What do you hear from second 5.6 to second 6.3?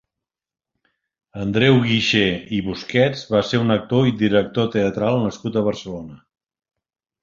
a Barcelona.